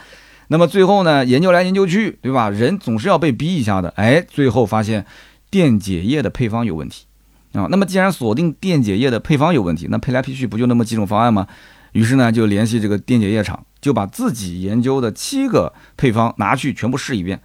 [0.50, 2.48] 那么最后呢，研究来研究去，对吧？
[2.48, 3.90] 人总是要被逼一下的。
[3.96, 5.04] 哎，最后发现
[5.50, 7.04] 电解液的配方有问题
[7.52, 7.68] 啊。
[7.70, 11.46] 那么既然锁定电解液的配方有问题，那配来配去不就那么几种方案吗？
[11.92, 17.38] 于是呢，就联系这个电解液厂，就把自己研究的七个配方拿去全部试一遍。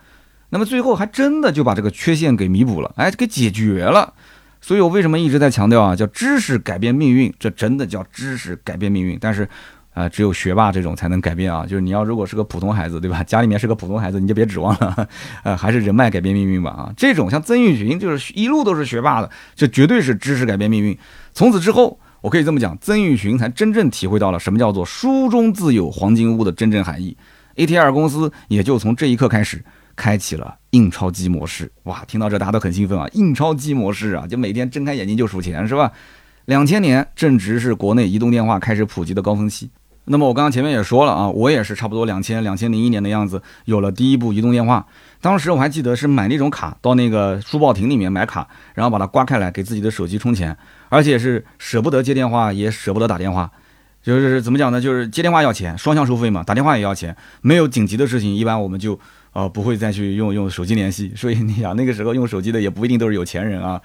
[0.52, 4.14] 那么最后还真的就把这个缺陷给弥补了，哎，给解决了。
[4.62, 5.94] 所以我为什么一直在强调啊？
[5.94, 9.18] 叫知识改变命运，这真的叫知识改变命运。
[9.20, 9.50] 但是。
[9.94, 11.66] 啊，只有学霸这种才能改变啊！
[11.66, 13.24] 就是你要如果是个普通孩子，对吧？
[13.24, 15.08] 家里面是个普通孩子，你就别指望了。
[15.44, 16.94] 呃，还是人脉改变命运吧啊！
[16.98, 20.98] 这种像曾玉群，就是一路都是学霸的，这绝对是知识改变命运。
[21.34, 27.16] 从此之后，我可以这么讲，曾玉群才真正体会到了什么叫做“书中自有黄金屋”的真正含义。
[27.56, 29.64] ATR 公司也就从这一刻开始
[29.96, 31.72] 开启了印钞机模式。
[31.84, 33.08] 哇，听到这大家都很兴奋啊！
[33.14, 35.92] 印钞机模式啊，就每天睁开眼睛就数钱，是吧？
[36.46, 39.70] 两千年正值是国内移动电话开始普及的高峰期。
[40.06, 44.86] 那么我刚刚前面也说了啊，我也是差不多两千两千零一年的样子，有了第一部移动电话。
[45.22, 50.58] 当时我还记得是买那种卡，到那个书报亭里面买卡，然后把它刮开来给自己的手机充钱，
[50.90, 53.50] 而且是舍不得接电话，也舍不得打电话。
[54.02, 54.82] 就是怎么讲呢？
[54.82, 57.16] 就是接电话要钱，双向收费嘛；打电话也要钱。
[57.42, 59.00] 没有紧急的事情，一般我们就
[59.32, 61.14] 呃不会再去用用手机联系。
[61.16, 63.82] 所以你想，那个时候用手机的也不一定都是有钱人啊。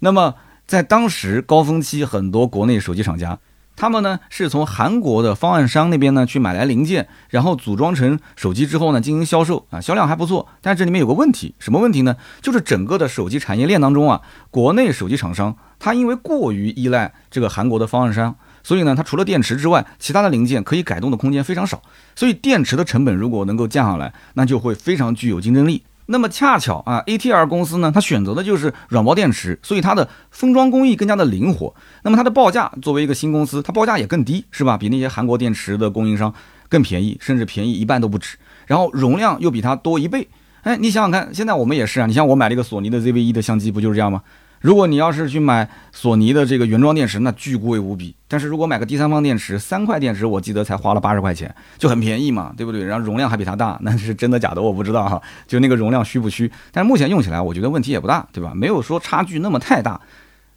[0.00, 0.34] 那么
[0.66, 3.38] 在当时高峰期，很多国内手机厂家。
[3.80, 10.46] 他们呢是从韩国的方案商那边呢去买来零件，然后组装成手机之后呢进行销售啊，销量还不错。
[10.60, 12.14] 但这里面有个问题，什么问题呢？
[12.42, 21.80] 就是整个的手机产业链当中啊，国内手机厂商它因为过于依赖这个韩国的方案商，所以呢它除了电池之外，其他的零件可以改动的空间非常少。
[22.14, 25.84] 所以电池的成本如果能够降下来，那就会非常具有竞争力。
[26.10, 31.72] 那么恰巧啊，ATR 公司呢，它选择的就是软包电池，所以它的封装工艺更加的灵活。
[32.02, 34.76] 那么它的报价作为一个新公司，它报价也更低，是吧？
[34.76, 36.34] 比那些韩国电池的供应商
[36.68, 38.36] 更便宜，甚至便宜一半都不止。
[38.66, 40.28] 然后容量又比它多一倍。
[40.62, 44.20] 哎，你想想看，现在我们也是啊，你像我买了一个索尼的 ZV-E 的相机，不就是这样吗？
[44.60, 48.14] 如果你要是去买索尼的这个原装电池，那巨贵无比。
[48.28, 52.84] 但是如果买个第三方电池，三块电池我记得才花了八十块钱，就很便宜嘛，对不对？
[52.84, 56.50] 然后容量还比它大，那是真的假的我不知道哈，就那个容量虚不虚？
[56.70, 58.52] 但是目前用起来，我觉得问题也不大，对吧？
[58.54, 60.00] 没有说差距那么太大。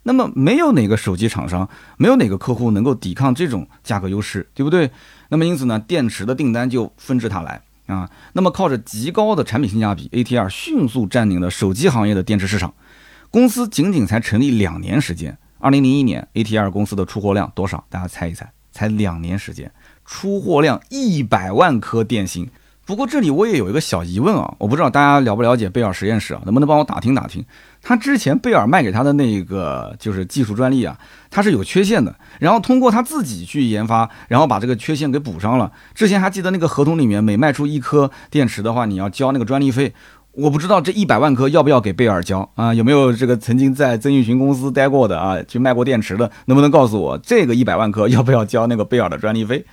[0.06, 4.92] 那么没有哪个手机厂商，没有哪个客户能够抵抗这种价格优势，对不对？
[5.30, 8.10] 那么因此呢，电池的订单就纷至沓来啊。
[8.34, 12.74] 那么靠着极高的产品性价比，ATR 迅速占领了手机行业的电池市场。
[13.34, 17.84] 公司仅仅才成立两年时间，二零零一年，ATR 公司的出货量多少？
[17.90, 19.72] 大家猜一猜，才两年时间，
[20.06, 22.48] 出货量一百万颗电芯。
[22.86, 27.44] 不过这里我也有一个小疑问啊，我不知道大家了不了解贝尔实验室啊，能不能帮我打听打听？
[27.82, 30.96] 他之前贝尔卖给他的那个就是技术专利啊，
[31.32, 35.72] 它是有缺陷的，然后通过他自己去研发，然后把这个缺陷给补上了。
[35.96, 39.92] 之前还记得那个合同里面，每卖出一颗电池的话，你要交那个专利费。
[40.34, 42.74] 我不知道这一百万颗要不要给贝尔交啊？
[42.74, 49.64] 有没有这个曾经在曾毓群公司待过的啊，去卖过电池的，能不能告诉我这个一百万颗 要不要交那个贝尔的专利费？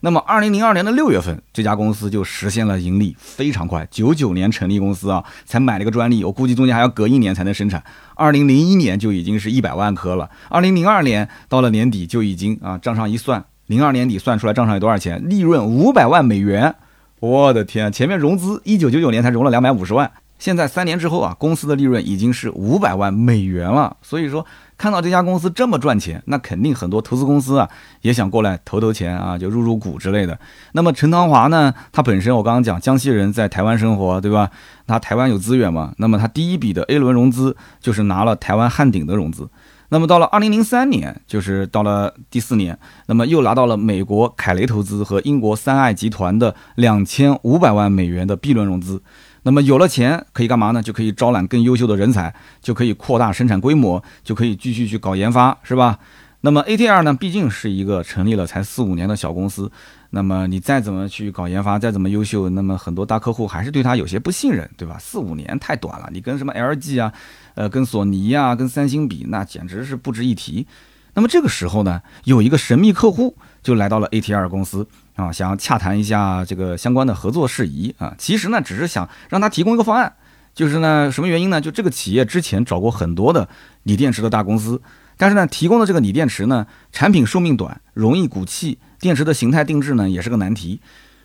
[0.00, 3.86] 那么，二零零二年的六月份，这家公司就实现了盈利，非常快。
[3.90, 7.82] 九九年成立公司啊，才买了个专利，我估计中间还要隔一年才能生产。
[8.16, 15.28] 二零零一年就已经是一百万颗了，二零零二年到了年底就已经啊，账上一算，零二年底算出来账上有多少钱？
[15.28, 16.74] 利润五百万美元。
[17.20, 23.96] 我的天，前面融资一九九九年才融了两百五十万，现在三年之后啊，公司的利润已经是五百万美元了。
[24.02, 24.46] 所以说，
[24.76, 27.68] 看到这家公司这么赚钱，那肯定很多投资公司啊
[28.02, 30.38] 也想过来投投钱啊，就入入股之类的。
[30.72, 34.50] 那么陈唐华呢，他本身我刚刚讲江西人在台湾生活，对吧？
[34.86, 35.92] 他台湾有资源嘛？
[35.98, 39.48] 那么他第一笔的 A 轮融资就是拿了台湾汉鼎的融资。
[39.90, 49.02] 那么到了二零零三年，就是到了第四年，那么又拿到了美国凯雷投资和英国三爱集团的两千五百万美元的 B 轮融资。
[49.48, 50.82] 那么有了钱可以干嘛呢？
[50.82, 55.98] 就可以招揽更优秀的人才，就可以扩大生产规模，就可以继续去搞研发，是吧？
[56.42, 59.72] 那么 ATR 呢，毕竟是一个成立了才四五年的小公司。
[60.10, 64.98] 那么你再怎么去搞研发，再怎么优秀，那么很多大客户还是对他有些不信任，对吧？
[65.00, 67.10] 四五年太短了，你跟什么 LG 啊？
[67.54, 70.66] 呃，跟索尼呀，跟三星比，那简直是不值一提。
[71.14, 73.34] 那么这个时候呢，有一个神秘客户
[73.68, 78.14] 就来到了 ATR 公司啊，想要洽谈一下这个相关的合作事宜啊。
[78.16, 80.10] 其实呢，只是想让他提供一个方案，
[80.54, 81.60] 就是呢，什么原因呢？
[81.60, 83.46] 就这个企业之前找过很多的
[83.82, 84.80] 锂电池的大公司，
[85.18, 90.80] 但是呢，提供的这个锂电池呢，产品寿命短，容易鼓气，电池的形态定制呢，也是个难题。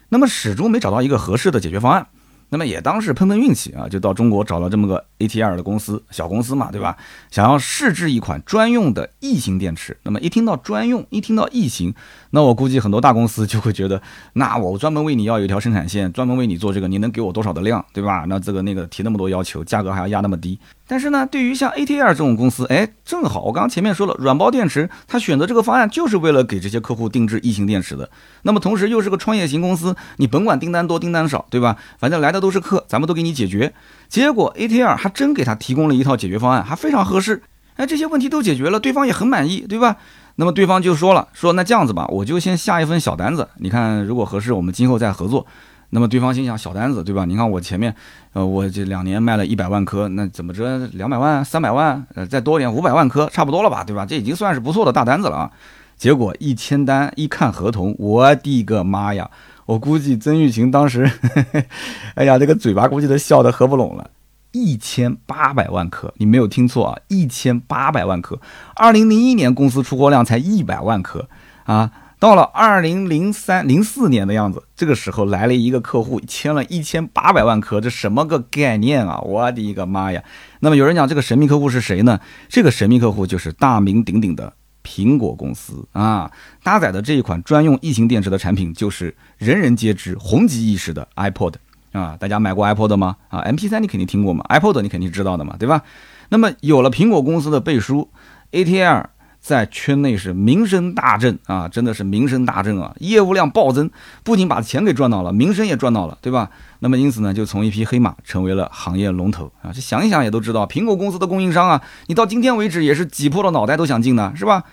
[0.10, 2.08] 那么始终没找到一个合适的解决方案。
[2.50, 6.96] 那么也当是碰碰运气啊，就到中国找了这么个 ATR 的公司，小公司嘛，对吧？
[7.32, 9.98] 想要试制一款专用的异形电池。
[10.04, 11.94] 那么一听到专用，一听到异形，
[12.32, 14.02] 那我估计很多大公司就会觉得，
[14.34, 18.26] 那我专门为你要有一条生产线，专门为你做这个，你能给我多少的量，对吧？
[18.28, 20.60] 那这个那个提那么多要求，价格还要压那么低。
[20.94, 28.08] 但是呢，对于像 ATR 这种公司，哎，正好我刚刚前面说了，软包电池，它选择这个方案就是为了给这些客户定制异形电池的。
[28.44, 31.78] 那么同时又是个创业型公司，你甭管订单多订单少，对吧？
[31.98, 33.74] 反正来的都是客，咱们都给你解决。
[34.08, 37.42] 结果 ATR 还真给他提供了一套解决方案，还非常合适。
[37.78, 39.96] 哎，这些问题都解决了，对方也很满意，对吧？
[40.36, 45.48] 那么对方就说了，说那这样子吧，我就先下一份小单子，你看如果合适，我们今后再合作。
[45.94, 47.24] 那么对方心想，小单子对吧？
[47.26, 47.96] 你看我前面，
[48.34, 54.04] 呃，我这两年卖了一百万颗，那怎么着，两百万、三百万，呃，再多点五百万颗，差不多了吧，对吧？
[54.04, 55.52] 这已经算是不错的大单子了啊。
[55.96, 59.30] 结果一签单，一看合同，我的个妈呀！
[59.68, 61.10] 我估计曾玉琴当时，
[62.16, 64.10] 哎呀，这个嘴巴估计都笑得合不拢了。
[64.52, 68.40] 一千八百万颗，你没有听错啊，一千八百万颗。
[68.76, 71.28] 二零零一年公司出货量才一百万颗
[71.66, 71.92] 啊。
[72.24, 79.20] 到了二零零三零四年的样子，这个时候来了一个客户，签了一千八百万颗，这什么个概念啊？
[79.20, 80.24] 我的一个妈呀！
[80.62, 82.22] 那么有人讲这个神秘客户是谁呢？
[82.48, 84.54] 这个神秘客户就是大名鼎鼎的
[84.86, 86.32] 苹果公司啊，
[86.64, 91.56] 搭载的这一款专用异形电池的产品就是人人皆知、红极一时的 iPod
[91.92, 92.16] 啊。
[92.18, 93.18] 大家买过 iPod 吗？
[93.28, 95.82] 啊，MP3 你肯定听过嘛，iPod 你肯定知道的嘛，对吧？
[96.30, 98.10] 那么有了苹果公司的背书
[98.54, 99.08] ，ATL。
[99.44, 103.92] 在圈内是名声大振啊，真的是名声大振啊，业务量暴增，
[104.24, 106.50] 不仅把钱给赚到了，名声也赚到了，对吧？
[106.80, 109.70] 那么因此呢，就从一匹黑马成为了行业龙头啊。
[109.74, 114.64] 这想一想也都知道，苹果公司的供应商啊，你到今天为止也是挤破了脑袋都想进的，是吧？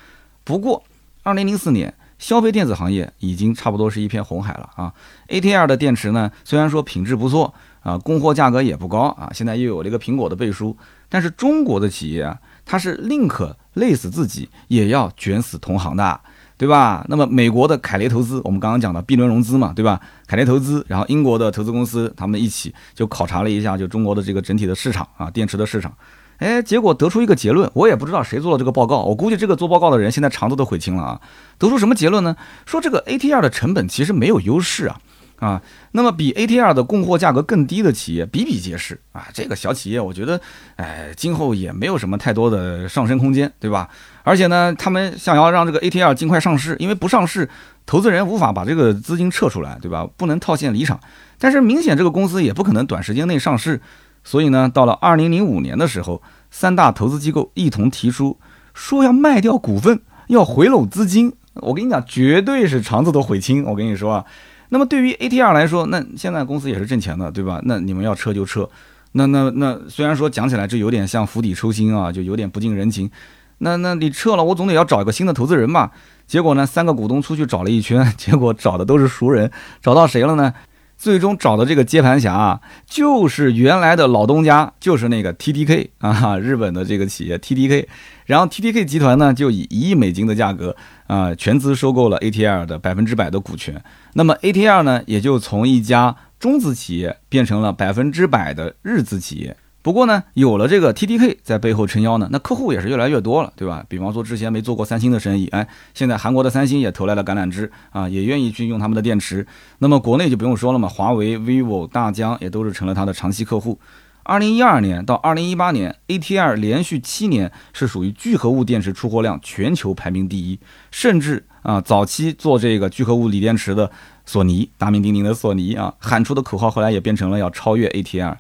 [0.45, 0.85] 不过，
[1.25, 4.95] 二零零四年，消费电子行业已经差不多是一片红海了啊。
[5.31, 7.53] ATL 的电池呢，虽然说品质不错
[7.83, 10.77] 啊，供货价格也不高啊，现在又有了一个苹果的背书，
[11.09, 13.57] 但是中国的企业啊，它是宁可。
[13.75, 16.21] 累死自己也要卷死同行的，
[16.57, 17.05] 对吧？
[17.09, 20.01] 那么美国的凯雷投资，我们刚刚讲的 B 轮融资嘛，对吧？
[20.27, 25.93] 凯雷投资，然后英国的投资公司，他们一起就考察了一下，就中国的这个整体的市场啊，电池的市场。
[26.39, 31.21] 哎，结果得出一个结论，我也不知道谁做了这个报告，我估计这个做报告的人现在肠子都悔青了啊。
[31.59, 32.35] 得出什么结论呢？
[32.65, 34.99] 说这个 ATR 的成本其实没有优势啊。
[35.41, 35.61] 啊，
[35.93, 39.27] 那么比 ATR 的供货价格更低的企业比比皆是啊。
[39.33, 40.39] 这个小企业，我觉得，
[40.77, 43.89] 哎，今后也没有什么太多的上升空间，对吧？
[44.23, 47.49] 而且呢，他们想要让这个 ATR 尽快上市，因为不上市，
[47.87, 50.07] 投资人无法把这个资金撤出来，对吧？
[50.19, 51.01] 不能套现离场。
[51.39, 53.81] 但是明显这个公司也不可能短时间内上市，
[54.23, 58.39] 所以呢，到了二零零五年的时候，三大投资机构一同提出
[58.75, 61.33] 说要卖掉股份，要回笼资金。
[61.55, 63.65] 我跟你讲，绝对是肠子都悔青。
[63.65, 64.25] 我跟你说啊。
[64.71, 67.61] 那么对于 ATR 来说，那现在公司也是挣钱的，对吧？
[67.65, 68.69] 那你们要撤就撤，
[69.13, 73.11] 那那那虽然说讲起来这有点像釜底抽薪啊，就有点不近人情。
[73.59, 75.91] 那那你撤了，我总得要找一个新的投资人吧？
[76.27, 79.51] 结果呢，三个股东出去找了一圈， 结果找的都是熟人，
[79.83, 80.55] 找到谁了呢？
[81.01, 87.87] 最终找的这个接盘侠啊，就是原来的老东家，就是那个 TDK 啊，日本的这个企业 TDK。
[88.27, 93.83] 然后 TDK 集团呢，就以一亿美金的价格啊，全资收购了 ATR 的百分之百的股权。
[94.13, 99.57] 那么 ATR 呢，也就从一家中资企业变成了百分之百的日资企业。
[99.83, 103.83] 不过呢，有了这个 TDK 在背后撑腰呢，那客户也是越来越多了，对吧？
[103.89, 109.47] 比方说之前没做过三星的生意，哎，现在韩国的三星也投来了橄榄枝啊，也愿意去用他们的电池。
[109.79, 113.79] 那么国内就不用说了嘛，华为、vivo、大疆也都是成了他的长期客户。
[114.23, 123.91] 二零一二年到二零一八年，ATR 连续七年是属于聚合物电池出货量全球排名第一，甚至啊，早期做这个聚合物锂电池的
[124.27, 128.37] 索尼，大名鼎鼎的索尼啊，喊出的口号后来也变成了要超越 ATR。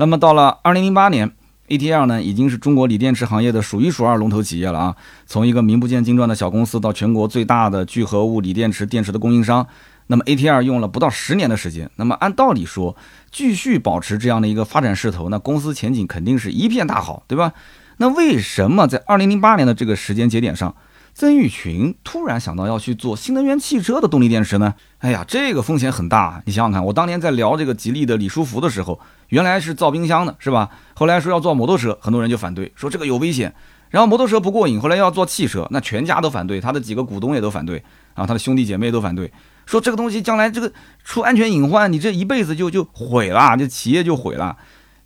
[0.00, 1.28] 那么到了二零零八年
[1.66, 4.96] ，ATL 呢已经是中国锂电池行业的数一数二龙头企业了啊！
[5.26, 9.66] 从一个名不见经传的小公司到全国最大的聚合物锂电池电池的供应商，
[10.06, 11.90] 那么 ATL 用了不到十年的时间。
[11.96, 12.96] 那么按道理说，
[13.32, 17.52] 继续保持这样的一个发展势头，那公司前景肯定是一片大好，对吧？
[17.96, 20.72] 那为什么在二零零八年的这个时间节点上？
[21.18, 24.72] 曾毓群突然想到要去做新能源汽车的动力电池呢？
[24.98, 26.40] 哎呀，这个风险很大。
[26.46, 29.00] 你想想看，我当年在聊这个吉利的李书福的时候，
[29.30, 30.70] 原来是造冰箱的，是吧？
[30.94, 33.52] 后来说要做摩托车，很多人就反对，说这个有危险。
[33.90, 37.78] 然后摩托车不过瘾，后来要做汽车，那全家都反对，他的几个股东也都反对，
[38.14, 39.32] 然后他的兄弟姐妹都反对，
[39.66, 44.56] 说这个东西将来这个出安全隐患，你这一辈子就就毁了，这企业就毁了。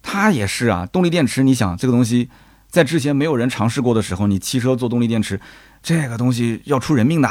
[0.02, 2.28] 他也是啊，动力电池，你想这个东西
[2.68, 5.40] 在之前没有人尝试过的时候，你汽车做动力电池。
[5.82, 7.28] 这个东西要出人命的，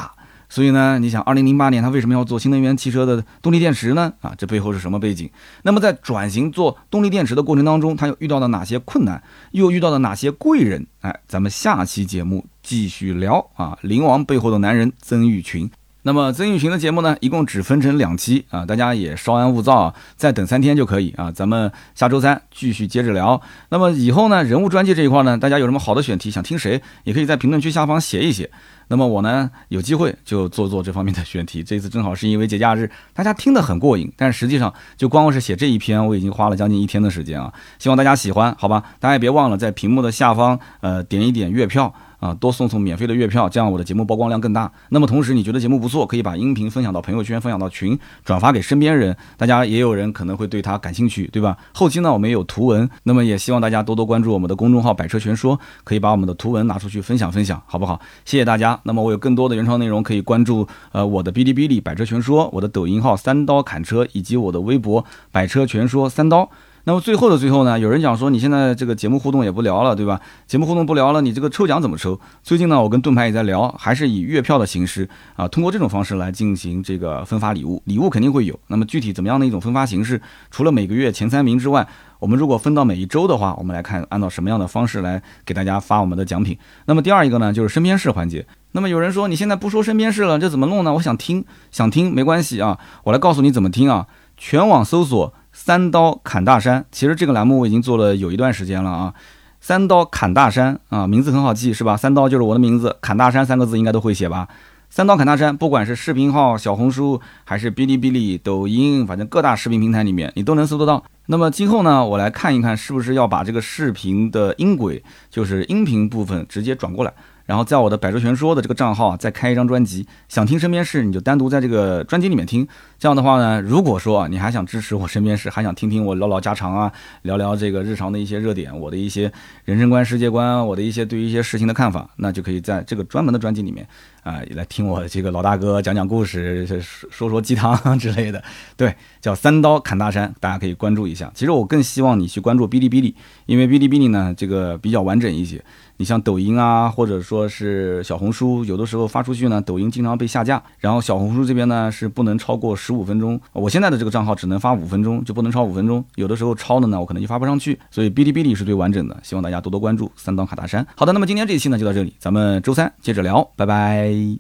[0.49, 4.11] 所以呢，你想，二零零八年他为什么要做新能源汽车的动力电池呢？
[4.19, 5.31] 啊，这背后是什么背景？
[5.63, 9.23] 那么在转型做动力电池的过程当中，他又遇到了哪些困难？
[9.51, 10.85] 又遇到了哪些贵人？
[10.99, 15.71] 哎，咱们下期节目继续聊啊，灵王背后的男人曾毓群。
[16.03, 21.31] 那么曾玉群的节目呢，一共只分成两期啊，大家也稍安勿躁啊，再等三天就可以啊。
[21.31, 23.39] 咱们下周三继续接着聊。
[23.69, 28.49] 那么以后呢，人物专辑这一块呢，大家有什么好的选题想听谁，也可以在评论区下方写一写。
[28.87, 31.63] 那么我呢，有机会就做做这方面的选题。
[31.63, 37.53] 这次正好是因为节假日，大家听得很过瘾，但实际上就光是写这一篇，我已经花了将近一天的时间啊。
[37.77, 38.83] 希望大家喜欢，好吧？
[38.99, 41.93] 大家也别忘了在屏幕的下方呃点一点月票。
[42.21, 44.71] 啊，多送送免费的月票，这样我的节目曝光量更大。
[44.89, 49.17] 那么同时，你觉得节目不错，可以把音频分享到朋友圈，分享到群，转发给身边人。
[49.38, 51.57] 大家也有人可能会对他感兴趣，对吧？
[51.73, 57.99] 后期呢，我们也有图文，那么也希望大家多多关注我们的公众号“百车全说”，可以把我们的图文拿出去分享分享，好不好？
[58.23, 58.79] 谢谢大家。
[58.84, 66.47] 那么我有更多的原创内容，可以关注呃我的哔哩哔哩“百车全说”，我的抖音号“三刀砍车”，以及我的微博“百车全说三刀”。
[66.83, 70.19] 那么最后的最后呢，有人讲说你现在这个节目互动也不聊了，对吧？
[70.47, 72.19] 节目互动不聊了，你这个抽奖怎么抽？
[72.41, 78.59] 最近呢，我跟盾牌也在聊，还是以月票的形式啊，通过这种方式来进行这个分发礼物，礼物肯定会有。
[78.67, 80.19] 那么具体怎么样的一种分发形式？
[80.49, 81.87] 除了每个月前三名之外，
[82.19, 86.57] 我们如果分到每一周的话，我们来看按照什么样的方式来给大家发我们的奖品。
[86.85, 88.45] 那么第二一个呢，就是身边事环节。
[88.73, 90.93] 那么有人说你现在不说身边事了，这怎么弄呢？
[90.93, 94.07] 我想听，想听没关系啊，我来告诉你怎么听啊，
[94.43, 95.32] 全网搜索。
[95.54, 99.13] 三刀砍大山，其实这个栏目我已经做了有一段时间了啊。
[99.60, 101.95] 三刀砍大山啊，名字很好记是吧？
[101.95, 104.47] 三刀就是我的名字，砍大山三个字应该都会写吧？
[104.89, 111.04] 三刀砍大山，不管是视频号、小红书，还是哔哩哔哩、抖音，反正各大视频平台里面你都能搜得到。
[111.27, 117.13] 那么今后呢，我来看一看是不是要把这个视频的音轨，就是音频部分直接转过来。
[117.51, 122.65] 然后在我的百车全说的这个账号啊，再开一张专辑，想听身边事你就单独在这个专辑里面听。
[122.97, 126.89] 这样的话呢，如果说你还想支持我身边事，还想听听我唠唠家常啊，
[127.23, 129.29] 聊聊这个日常的一些热点，我的一些
[129.65, 133.85] 人生观、世界观，我的一些对于一些事情的看法，那就可以在这个专门的专辑里面
[134.23, 136.65] 啊，来听我这个老大哥讲讲故事，
[137.09, 138.41] 说说鸡汤之类的。
[138.77, 141.29] 对，叫三刀砍大山，大家可以关注一下。
[141.35, 143.13] 其实我更希望你去关注哔哩哔哩，
[143.45, 145.61] 因为哔哩哔哩呢，这个比较完整一些。
[146.01, 153.39] 你像抖音啊，或者说是小红书，有的时候发出去呢，抖音经常被下架，然后小红书这边呢是不能超过十五分钟。
[153.53, 156.03] 我现在的这个账号只能发五分钟，就不能超五分钟。
[156.15, 157.78] 有的时候超的呢，我可能就发不上去。
[157.91, 160.84] 所以哔哩哔哩是最完整的，希望大家多多关注三刀卡大山。
[160.95, 164.39] 好的，那么今天这一期呢就到这里，咱们周三接着聊，拜拜。